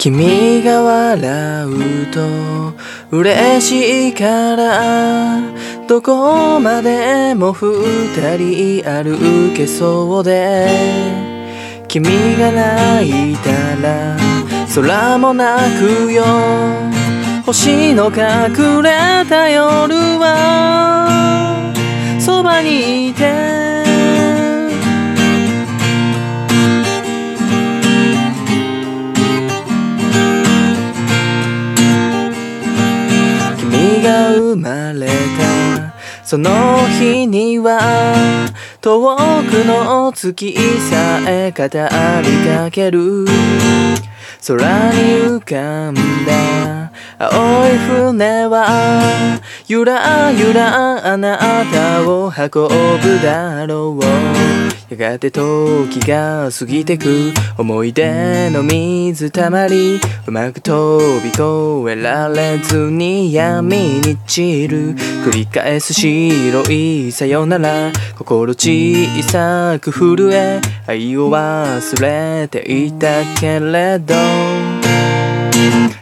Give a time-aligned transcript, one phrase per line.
[0.00, 2.74] 君が笑うと
[3.10, 5.42] 嬉しいから
[5.86, 10.66] どこまでも二人歩けそうで
[11.86, 12.06] 君
[12.38, 14.16] が泣いたら
[14.74, 16.24] 空も泣くよ。
[17.44, 21.74] 星の隠れた夜は
[22.18, 23.49] そばにいて
[34.50, 35.94] 生まれた。
[36.24, 36.50] その
[36.98, 37.80] 日には
[38.80, 40.54] 遠くの月
[40.90, 43.24] さえ語りかける。
[44.46, 45.00] 空に
[45.38, 46.79] 浮かんだ。
[47.22, 49.38] 青い船は
[49.68, 51.36] ゆらゆらあな
[51.70, 57.32] たを運ぶだろうやがて時が過ぎてく。
[57.58, 60.00] 思い出の水たまり。
[60.26, 61.42] うまく飛び越
[61.90, 64.94] えられずに闇に散る。
[65.22, 67.92] 繰り返す白いさよなら。
[68.16, 70.60] 心小さく震え。
[70.86, 74.69] 愛を忘れていたけれど。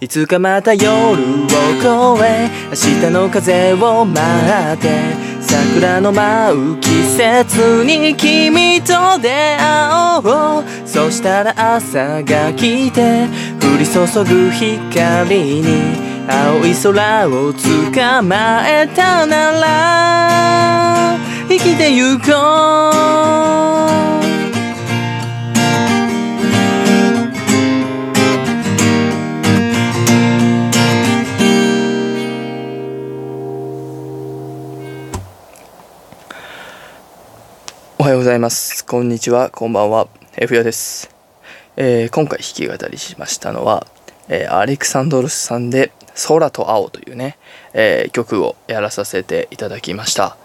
[0.00, 4.20] いつかまた夜を越え明日の風を待
[4.74, 4.88] って
[5.40, 10.64] 桜の舞う季節に君と出会おう。
[10.86, 13.26] そしたら朝が来て
[13.60, 24.41] 降り注ぐ光に青い空を捕まえたなら生きてゆこう。
[38.02, 38.84] おはようございます。
[38.84, 39.48] こんにちは。
[39.48, 40.08] こんばんは。
[40.36, 41.14] F ヨです。
[41.76, 43.86] えー今回弾き語りしましたのは、
[44.28, 45.92] えーアレクサンドロスさんで
[46.26, 47.38] 「空と青」というね、
[47.74, 50.36] えー曲をやらさせていただきました。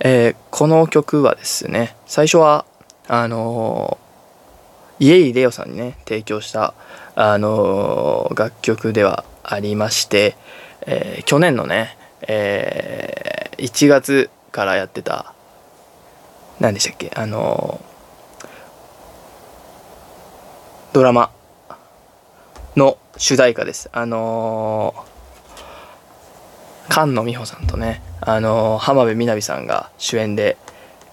[0.00, 2.64] えこの曲はですね、最初は
[3.08, 6.72] あのーイエイレオさんにね提供した、
[7.14, 10.34] あの楽曲ではありまして、
[10.86, 15.31] え去年のね、え1月からやってた
[16.62, 17.10] 何でしたっけ？
[17.16, 17.80] あの
[20.92, 21.32] ドラマ
[22.76, 23.90] の主題歌です。
[23.92, 24.94] あの
[26.88, 30.56] 菅野美穂さんとねあの浜辺美波さんが主演で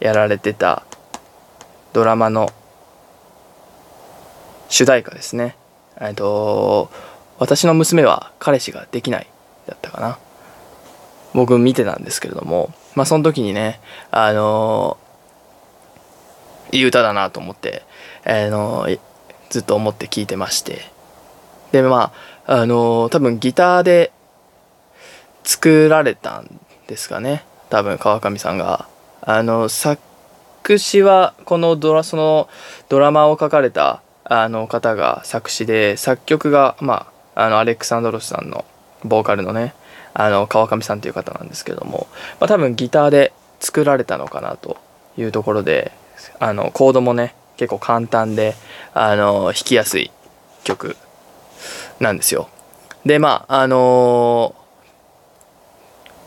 [0.00, 0.82] やられてた
[1.92, 2.50] ドラマの
[4.68, 5.54] 主題歌ですね。
[6.00, 6.90] えっと
[7.38, 9.28] 私の娘は彼氏ができない
[9.68, 10.18] だったかな。
[11.34, 13.80] 僕見てたんですけれどもまあその時にね
[14.10, 14.98] あの
[16.76, 17.82] いい歌だなと思って、
[18.24, 18.86] あの
[19.50, 20.90] ずっと思って聴いてまして。
[21.72, 22.12] でま
[22.46, 24.12] ああの多分ギターで
[25.44, 27.44] 作られたんですかね。
[27.70, 28.88] 多分川上さんが。
[29.28, 29.98] あの作
[30.78, 32.48] 詞はこのドラその
[32.88, 38.64] ドラマを書かれたあの方が作詞で作曲がまああのアレクサンドロスさんの
[39.04, 39.74] ボーカルのね
[40.14, 42.06] あの川上さんという方なんですけども、
[42.40, 44.76] まあ、多分ギターで作られたのかなと
[45.18, 45.90] いうところで
[46.38, 48.54] あのコードもね結構簡単で
[48.94, 50.10] あの弾きやすい
[50.64, 50.96] 曲
[52.00, 52.48] なんですよ。
[53.04, 54.54] でまああの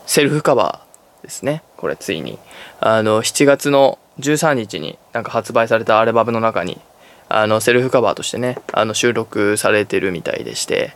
[0.06, 1.62] セルフカバーですね。
[1.76, 2.38] これついに。
[2.80, 6.80] あの7月の13日になんか発売されたアルバムの中に
[7.28, 10.92] あのセルフカバーとしてねあの収録されてるみたいでして。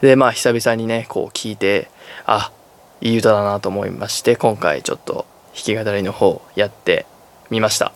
[0.00, 1.88] でまあ久々にねこう聞いて
[2.24, 2.50] あ
[3.00, 7.06] いい歌だなと思いまして今回ちょっと弾き語りの方やって
[7.50, 7.92] みました。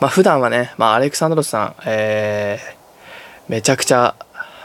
[0.00, 2.80] まあ普段はね、まあ、アレクサンドロスさん、えー
[3.50, 4.14] めちゃくちゃ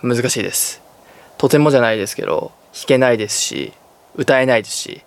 [0.03, 0.79] 難しいです。
[1.39, 3.73] とてもじゃないですけど弾けないですし
[4.13, 5.01] 歌えないですし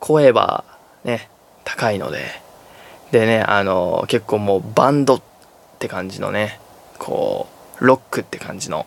[0.00, 0.64] 声は
[1.04, 1.28] ね
[1.62, 2.24] 高いので。
[3.10, 5.22] でねあの結構もうバンドっ
[5.78, 6.58] て感じのね
[6.98, 8.86] こうロックって感じの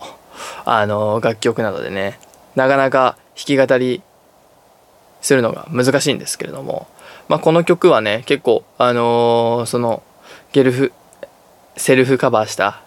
[0.65, 2.19] あの楽曲なのでね
[2.55, 4.01] なかなか弾き語り
[5.21, 6.87] するのが難しいんですけれども、
[7.27, 10.01] まあ、この曲はね結構あのーその
[10.53, 10.91] ゲルフ
[11.77, 12.81] セルフカバーした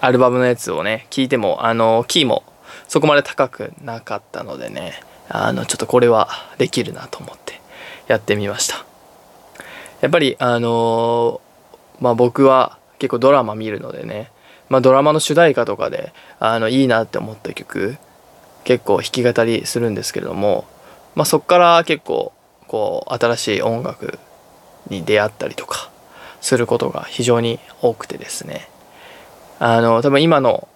[0.00, 2.42] アルバムのやつをね聴いてもあのキーも
[2.88, 6.28] そこまで高くなかったのでねあのちょっとこれは
[6.58, 7.60] できるなと思って
[8.08, 8.84] やってみました。
[10.00, 11.40] やっぱりあの
[12.00, 14.32] まあ僕は結構ドラマ見るのでね、
[14.68, 17.98] まあ、ドラマの主題歌とかであのいいなって思った曲
[18.64, 20.66] 結構弾き語りするんですけれども、
[21.14, 22.32] まあ、そこから結構
[22.66, 24.18] こう新しい音楽
[24.88, 25.90] に出会ったりとか
[26.40, 28.68] することが非常に多くてですね。
[29.58, 30.68] あの多分今の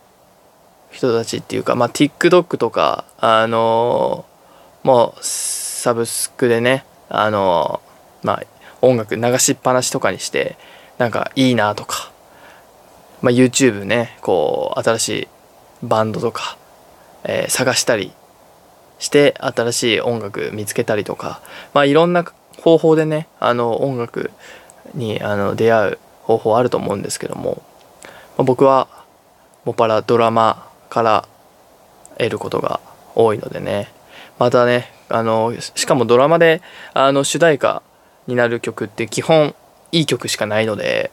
[0.90, 4.24] 人たちっていうか、まあ、TikTok とかあの
[4.82, 7.80] もうサブスクでねあの
[8.22, 8.42] まあ
[8.82, 10.56] 音楽流しっぱなしとかにして
[10.98, 12.12] なんかいいなとか、
[13.22, 15.28] まあ、YouTube ねこう新しい
[15.82, 16.56] バンドとか、
[17.24, 18.12] えー、探したり
[18.98, 21.40] して新しい音楽見つけたりとか、
[21.72, 22.24] まあ、いろんな
[22.62, 24.30] 方法でねあの音楽
[24.94, 27.62] にあの出会う方法あると思うんですけども、
[28.36, 28.88] まあ、僕は
[29.64, 31.28] もっぱらドラマから
[32.18, 32.80] 得ることが
[33.14, 33.88] 多いのでね
[34.38, 37.82] またねあのしかもドラマであの主題歌
[38.26, 39.54] になる曲って基本
[39.92, 41.10] いい曲しかないので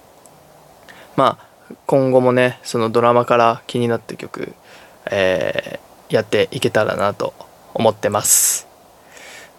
[1.16, 4.54] まあ今後もねそのドラマから気になった曲、
[5.10, 7.34] えー、やっていけたらなと
[7.74, 8.68] 思ってます。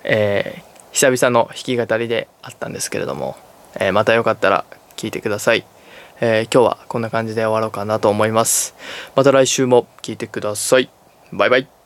[0.05, 0.63] えー、
[0.93, 3.37] 久々の弾き語りであったんですけれども、
[3.77, 4.65] えー、またよかったら
[4.97, 5.65] 聞いてください。
[6.21, 8.75] え今日はこんな感じで終わろうかなと思います。
[9.17, 10.89] また来週も聴いてください。
[11.33, 11.82] バイバイ。